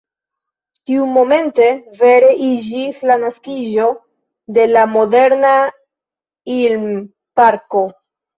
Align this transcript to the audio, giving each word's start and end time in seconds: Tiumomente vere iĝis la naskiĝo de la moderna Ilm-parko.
Tiumomente 0.91 1.67
vere 1.99 2.31
iĝis 2.45 3.01
la 3.09 3.17
naskiĝo 3.25 3.85
de 4.57 4.65
la 4.71 4.87
moderna 4.95 5.53
Ilm-parko. 6.57 7.85